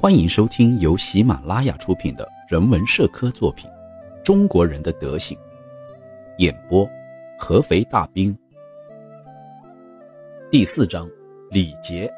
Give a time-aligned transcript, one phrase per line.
[0.00, 3.68] 欢迎收听由喜马拉雅出品的人文社科作品
[4.22, 5.36] 《中国人的德行》，
[6.36, 6.88] 演播：
[7.36, 8.32] 合肥大兵。
[10.52, 11.10] 第四章：
[11.50, 12.08] 礼节。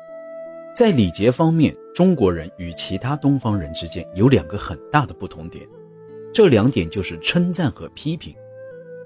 [0.77, 5.67] 在礼节方面，中国人与其他东方人之间有两个很大的不同点，
[6.35, 8.37] 这两点就是称赞和批评。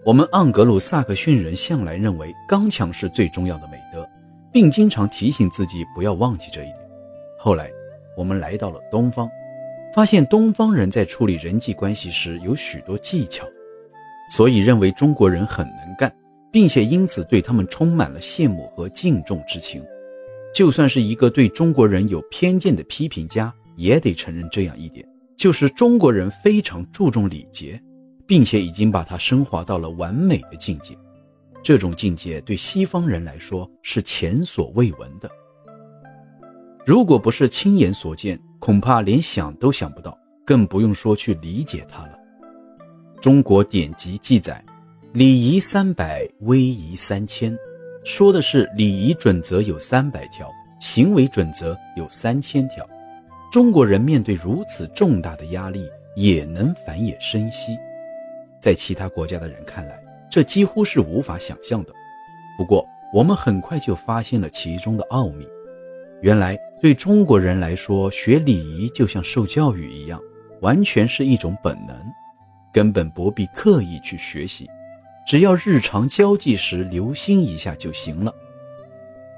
[0.04, 4.04] 我们盎格鲁撒克逊人向来认为刚强是最重要的美德，
[4.52, 6.90] 并经常提醒自己不要忘记这一点。
[7.38, 7.70] 后来。
[8.16, 9.28] 我们来到了东方，
[9.94, 13.46] 发现东方人在处理人际关系时有许多技巧，
[14.30, 16.14] 所以认为中国人很能干，
[16.52, 19.84] 并且因此对他们充满了羡慕和敬重之情。
[20.54, 25.04] 就算是一个对中国人有偏见的批评家，也得承认这样一点：
[25.36, 27.80] 就是中国人非常注重礼节，
[28.24, 30.96] 并且已经把它升华到了完美的境界。
[31.60, 35.28] 这种境界对西方人来说是前所未闻的。
[36.86, 42.18] 如果不是亲眼所见，恐怕连想都想不到，更不用说去理解它了。
[43.22, 44.62] 中国典籍记载，
[45.14, 47.56] 礼仪三百，威仪三千，
[48.04, 50.46] 说的是礼仪准则有三百条，
[50.78, 52.86] 行为准则有三千条。
[53.50, 57.78] 中国人面对如此重大的压力，也能繁衍生息，
[58.60, 59.98] 在其他国家的人看来，
[60.30, 61.92] 这几乎是无法想象的。
[62.58, 65.48] 不过，我们很快就发现了其中的奥秘。
[66.24, 70.18] 原来对中国人来说，学礼仪就像受教育一样，
[70.62, 71.94] 完全是一种本能，
[72.72, 74.66] 根本不必刻意去学习，
[75.26, 78.34] 只要日常交际时留心一下就行了。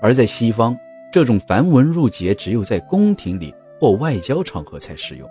[0.01, 0.79] 而在西方，
[1.11, 5.29] 这种繁文缛节只有在宫廷里或外交场合才使用。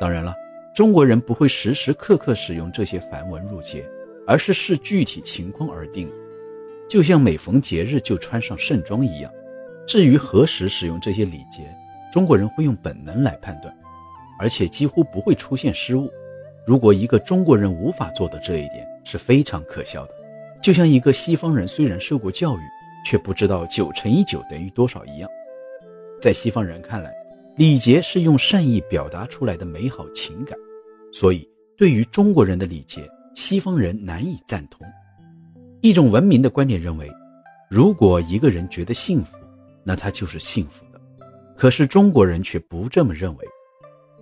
[0.00, 0.34] 当然了，
[0.74, 3.84] 中国人不会时时刻刻使用这些繁文缛节，
[4.26, 6.10] 而是视具体情况而定，
[6.88, 9.30] 就像每逢节日就穿上盛装一样。
[9.86, 11.62] 至于何时使用这些礼节，
[12.12, 13.74] 中国人会用本能来判断，
[14.38, 16.10] 而且几乎不会出现失误。
[16.66, 20.14] 如果一个中国人无法做到这一点，是非常可笑的。
[20.62, 22.60] 就像一个西方人虽然受过教育，
[23.04, 25.28] 却不知道九乘以九等于多少一样。
[26.20, 27.12] 在西方人看来，
[27.56, 30.58] 礼节是用善意表达出来的美好情感，
[31.12, 34.80] 所以对于中国人的礼节，西方人难以赞同。
[35.82, 37.10] 一种文明的观点认为，
[37.68, 39.36] 如果一个人觉得幸福，
[39.84, 41.00] 那他就是幸福的，
[41.56, 43.46] 可是中国人却不这么认为。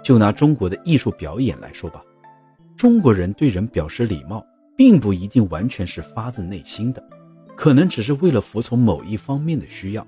[0.03, 2.03] 就拿中国的艺术表演来说吧，
[2.77, 4.45] 中国人对人表示礼貌，
[4.77, 7.01] 并不一定完全是发自内心的，
[7.57, 10.05] 可能只是为了服从某一方面的需要。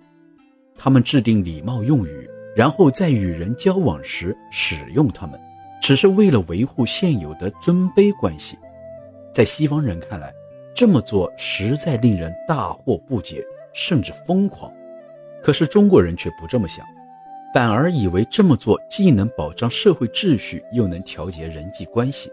[0.77, 5.39] 他们制定礼貌用语，然后在与人交往时使用它们，
[5.81, 8.59] 只是为了维护现有的尊卑关系。
[9.33, 10.35] 在西方人看来，
[10.75, 14.69] 这么做实在令人大惑不解，甚至疯狂。
[15.44, 16.82] 可是中国人却不这么想，
[17.53, 22.32] 反而以为这么做既能保障社会秩序，又能调节人际关系，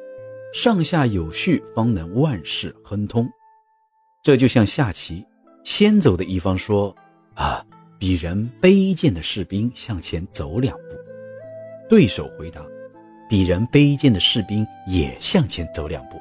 [0.54, 3.30] 上下有序，方能万事亨通。
[4.24, 5.26] 这就像下棋，
[5.66, 6.96] 先走的一方说
[7.36, 7.62] ：“啊，
[8.00, 10.96] 鄙人卑贱的士兵向前走两步。”
[11.90, 12.62] 对手回答
[13.30, 16.18] ：“鄙人卑贱的士兵也向前走两步。”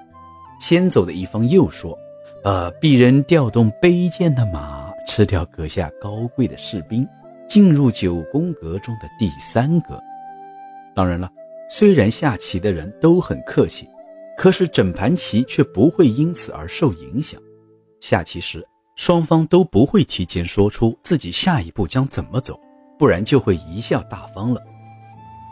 [0.60, 1.96] 先走的一方又说
[2.42, 7.06] ：“呃，鄙人调动卑贱的马。”吃掉阁下高贵的士兵，
[7.48, 10.00] 进入九宫格中的第三格。
[10.94, 11.30] 当然了，
[11.68, 13.88] 虽然下棋的人都很客气，
[14.36, 17.40] 可是整盘棋却不会因此而受影响。
[18.00, 18.66] 下棋时，
[18.96, 22.58] 双方都不会提前说出自己下一步将怎么走，
[22.98, 24.60] 不然就会贻笑大方了。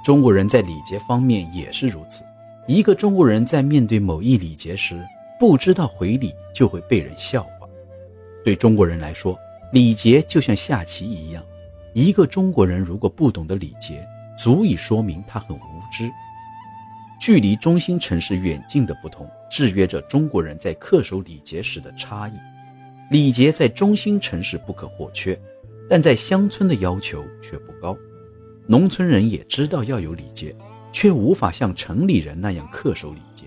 [0.04, 2.22] 中国人在礼节方面也是如此。
[2.66, 5.02] 一个中国人在面对某一礼节时，
[5.40, 7.57] 不知道回礼，就会被人笑话。
[8.44, 9.38] 对中国人来说，
[9.72, 11.44] 礼节就像下棋一样，
[11.94, 14.06] 一个中国人如果不懂得礼节，
[14.38, 15.60] 足以说明他很无
[15.92, 16.10] 知。
[17.20, 22.32] 距离中心城市远近的不同，制约着中国人在恪守礼节时的差异。
[23.10, 25.38] 礼节在中心城市不可或缺，
[25.90, 27.96] 但在乡村的要求却不高。
[28.66, 30.54] 农村人也知道要有礼节，
[30.92, 33.46] 却无法像城里人那样恪守礼节，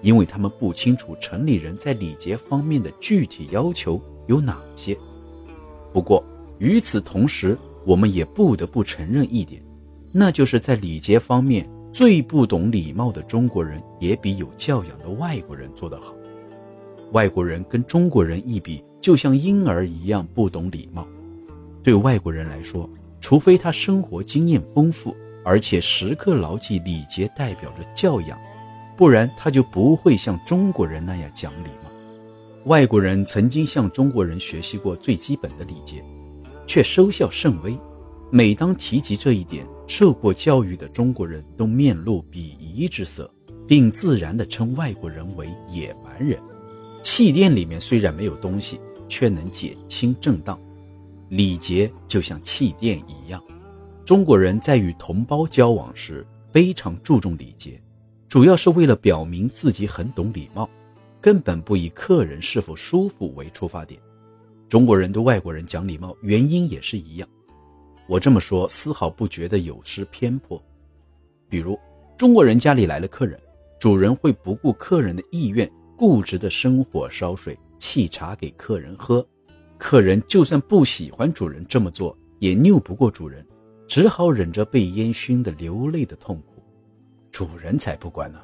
[0.00, 4.96] 因为他们不清楚城里人在礼节方面的具体要求有哪些。
[5.92, 6.24] 不过，
[6.58, 7.56] 与此同时，
[7.86, 9.62] 我们也不得不承认一点，
[10.12, 16.14] 那就是在礼节方面最不懂礼貌的中国人，也比有教养的外国人做得好。
[17.12, 21.06] 外国人跟中国人一比，就像婴儿一样不懂礼貌。
[21.82, 22.88] 对外国人来说，
[23.20, 28.38] 除非他生活经验丰富，而且时刻牢记礼节代表着教养，
[28.96, 31.68] 不然他就不会像中国人那样讲理。
[32.64, 36.02] 外国人曾经向中国人学习过最基本的礼节，
[36.66, 37.76] 却收效甚微。
[38.30, 43.30] 每当提及这一点，受过教育的中国人都面露鄙夷之色，
[43.68, 46.38] 并自然地称外国人为野蛮人。
[47.02, 48.80] 气垫里面虽然没有东西，
[49.10, 50.58] 却能减轻震荡。
[51.28, 53.42] 礼节就像气垫一样，
[54.06, 57.78] 中国人在与同胞交往时非常注重礼节，
[58.26, 60.68] 主要是为了表明自己很懂礼貌，
[61.24, 63.98] 根本不以客人是否舒服为出发点。
[64.68, 67.26] 中国人对外国人讲礼貌，原因也是一样。
[68.06, 70.62] 我这么说丝毫不觉得有失偏颇。
[71.48, 71.80] 比如，
[72.18, 73.40] 中国人家里来了客人，
[73.80, 75.66] 主人会不顾客人的意愿，
[75.96, 79.26] 固执的生火烧水、沏茶给客人喝。
[79.78, 83.42] 客人就算不喜欢主人这么做，也拗不过主人，
[83.88, 86.62] 只好忍着被烟熏的流泪的痛苦。
[87.32, 88.42] 主人才不管呢，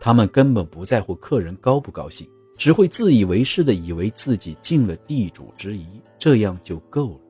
[0.00, 2.26] 他们根本不在乎客人高不高兴，
[2.56, 5.86] 只会自以为是的以为自己尽了地主之谊，
[6.18, 7.20] 这样就够了。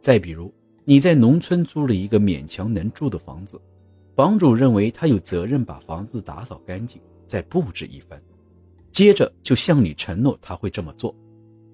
[0.00, 0.52] 再比如，
[0.84, 3.60] 你在农村租了一个勉强能住的房子，
[4.16, 6.98] 房主认为他有责任把房子打扫干净，
[7.28, 8.18] 再布置一番，
[8.90, 11.14] 接着就向你承诺他会这么做。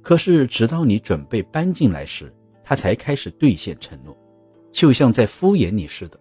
[0.02, 4.17] 可是直到你准备搬进来时，他才开始兑现承诺，
[4.73, 6.19] 就像在敷衍你似的。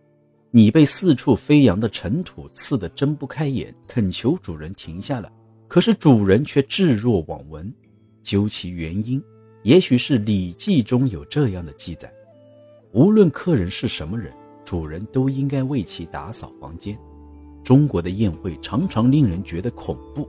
[0.51, 5.31] 你被四处飞扬的尘土刺得睁不开眼，恳求主人停下来，
[5.67, 7.71] 可是主人却置若罔闻。
[8.23, 9.21] 究其原因，
[9.61, 12.11] 也许是《礼记》中有这样的记载。
[12.93, 14.33] 无论客人是什么人，
[14.65, 16.97] 主人都应该为其打扫房间。
[17.63, 20.27] 中国的宴会常常令人觉得恐怖，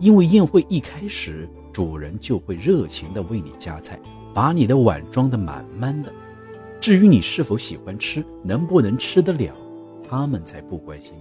[0.00, 4.00] 因为宴会一开始，主人就会热情地为你夹菜，
[4.34, 6.12] 把你的碗装得满满的。
[6.80, 9.52] 至于你是否喜欢吃，能不能吃得了，
[10.08, 11.12] 他们才不关心。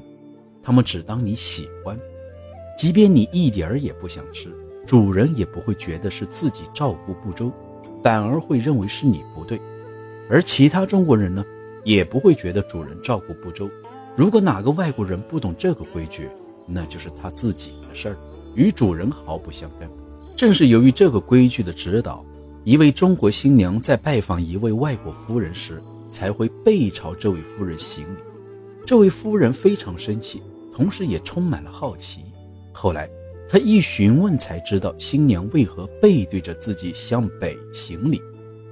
[0.63, 1.99] 他们只当你喜欢，
[2.77, 4.47] 即便你一点儿也不想吃，
[4.87, 7.51] 主人也不会觉得是自己照顾不周，
[8.01, 9.59] 反而会认为是你不对。
[10.29, 11.43] 而其他中国人呢，
[11.83, 13.69] 也不会觉得主人照顾不周。
[14.15, 16.29] 如果哪个外国人不懂这个规矩，
[16.65, 18.15] 那就是他自己的事儿，
[18.55, 19.89] 与主人毫不相干。
[20.37, 22.23] 正是由于这个规矩的指导，
[22.65, 28.19] 一位中国新娘在拜访一位外国夫人时，才会背朝这位夫人行礼。
[28.85, 30.41] 这位夫人非常生气，
[30.73, 32.21] 同时也充满了好奇。
[32.71, 33.09] 后来，
[33.49, 38.21] 她一询问才知道新娘为何背对着自己向北行礼。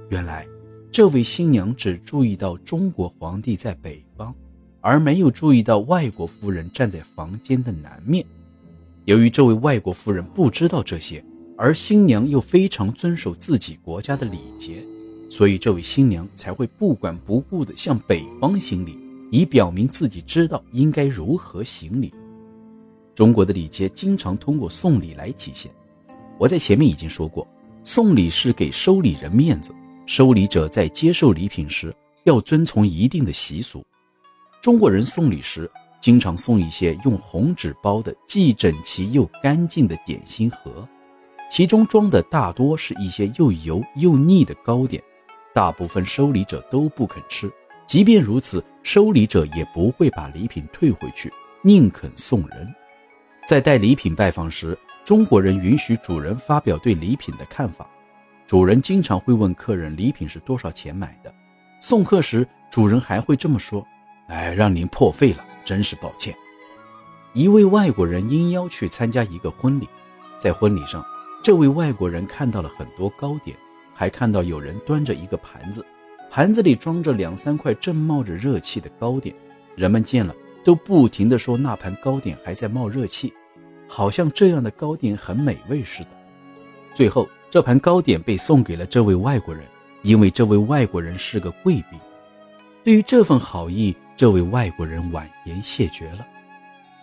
[0.08, 0.46] 原来。
[0.90, 4.34] 这位新娘只注意到中国皇帝在北方，
[4.80, 8.24] 而没有注意到外国夫人站在房间的南面。
[9.04, 11.22] 由于这位外国夫人不知道这些，
[11.60, 14.80] 而新娘又非常遵守自己国家的礼节，
[15.28, 18.96] 所以这位新娘才会不管不顾地向北方行礼，
[19.32, 22.14] 以表明自己知道应该如何行礼。
[23.12, 25.68] 中国的礼节经常通过送礼来体现。
[26.38, 27.44] 我在前面已经说过，
[27.82, 29.74] 送礼是给收礼人面子。
[30.06, 33.84] 收礼者在接受礼品时要遵从一定的习俗。
[34.62, 35.68] 中国人送礼时
[36.00, 40.88] 经常送一些用红纸包的既整齐又干净的点心盒，
[41.50, 45.02] 其中装的大多是一些又油又腻的糕点，
[45.54, 47.50] 大部分收礼者都不肯吃。
[47.86, 52.74] 即便如此，收礼者也不会把礼品退回去，宁肯送人。
[53.46, 57.88] 在带礼品拜访时，中国人允许主人发表对礼品的看法。
[58.46, 61.32] 主人经常会问客人礼品是多少钱买的，
[61.80, 63.86] 送客时主人还会这么说
[64.28, 66.34] ：“哎，让您破费了，真是抱歉。”
[67.32, 69.88] 一位外国人应邀去参加一个婚礼，
[70.38, 71.02] 在婚礼上，
[71.42, 73.56] 这位外国人看到了很多糕点，
[73.94, 75.84] 还看到有人端着一个盘子，
[76.30, 79.34] 盘子里装着两三块正冒着热气的糕点，
[79.74, 83.32] 人们见了都不停地说那盘糕点还在冒热气，
[83.86, 86.10] 好像这样的糕点很美味似的。
[86.94, 87.28] 最后。
[87.50, 89.64] 这盘糕点被送给了这位外国人，
[90.02, 91.98] 因为这位外国人是个贵宾。
[92.84, 96.26] 对于这份好意，这位外国人婉言谢绝了。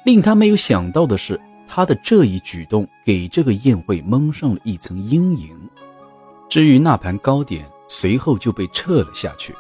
[0.04, 5.58] 令他没有想到的是，他的这一举动给这个宴会蒙上了一层阴影。
[6.48, 9.54] 至于那盘糕点，随后就被撤了下去。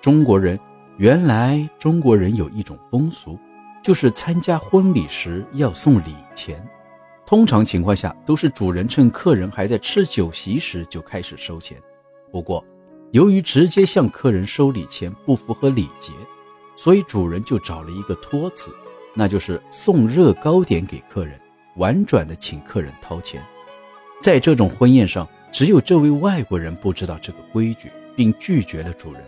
[0.00, 0.58] 中国人
[0.96, 3.38] 原来中国人有一种风俗，
[3.82, 6.64] 就是参加婚礼时要送礼钱。
[7.24, 11.80] 通常情况下，都是主人趁客人还在吃酒席时就开始收钱。
[12.30, 12.64] 不过，
[13.12, 16.12] 由于直接向客人收礼钱不符合礼节，
[16.76, 18.70] 所以主人就找了一个托词，
[19.14, 21.38] 那就是送热糕点给客人，
[21.76, 23.42] 婉转的请客人掏钱。
[24.20, 29.22] 在这种婚宴上，只有这位外国人不知道这个规矩，并拒绝了主人。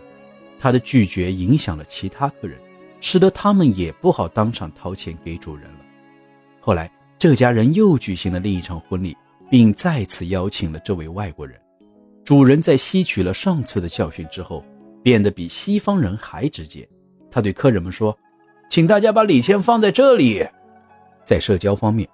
[0.59, 2.57] 他的拒绝影响了其他客人，
[3.01, 5.79] 使得他们也不好当场掏钱给主人了。
[6.59, 6.91] 后来。
[7.17, 9.15] 这家人又举行了另一场婚礼，
[9.49, 11.57] 并再次邀请了这位外国人。
[12.25, 14.63] 主人在吸取了上次的教训之后，
[15.01, 16.87] 变得比西方人还直接。
[17.31, 18.15] 他对客人们说
[18.69, 20.45] ：“请大家把礼钱放在这里。”
[21.23, 22.07] 在社交方面，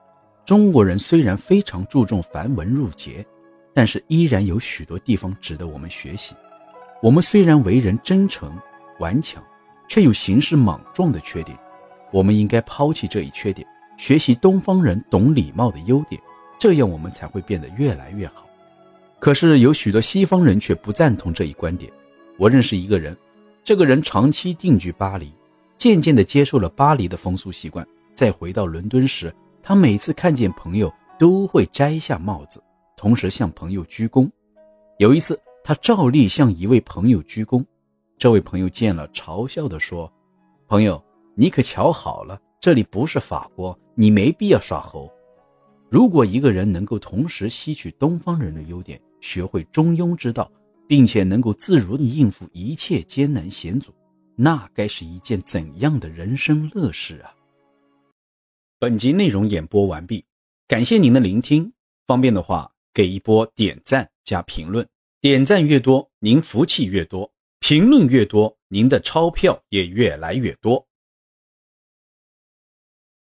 [0.45, 3.25] 中国人虽然非常注重繁文缛节，
[3.73, 6.33] 但是依然有许多地方值得我们学习。
[7.01, 8.51] 我们虽然为人真诚
[8.99, 9.43] 顽强，
[9.89, 11.57] 却有行事莽撞的缺点。
[12.11, 13.67] 我们应该抛弃这一缺点，
[13.97, 16.21] 学习东方人懂礼貌的优点，
[16.59, 18.45] 这样我们才会变得越来越好。
[19.19, 21.91] 可是有许多西方人却不赞同这一观点。
[22.37, 23.15] 我认识一个人。
[23.63, 25.31] 这个人长期定居巴黎，
[25.81, 27.83] 渐渐地接受了巴黎的风俗习惯。
[28.13, 29.33] 再回到伦敦时，
[29.63, 32.61] 他每次看见朋友都会摘下帽子，
[32.95, 34.29] 同时向朋友鞠躬。
[34.99, 37.65] 有一次，他照例向一位朋友鞠躬，
[38.15, 40.07] 这位朋友见了，嘲笑地说
[40.69, 45.11] ：“朋友，你可瞧好了，这里不是法国，你没必要耍猴。”
[45.89, 50.47] 如果一个人能够同时吸取东方人的优点，学会中庸之道。
[50.87, 53.93] 并且能够自如地应付一切艰难险阻，
[54.35, 57.33] 那该是一件怎样的人生乐事啊！
[58.79, 60.25] 本集内容演播完毕，
[60.67, 61.71] 感谢您的聆听。
[62.07, 64.87] 方便的话，给一波点赞加评论，
[65.19, 70.87] 点赞越多，您福气越多；评论越多，您的钞票也越来越多。